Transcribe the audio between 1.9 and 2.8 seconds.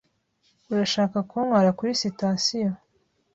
sitasiyo?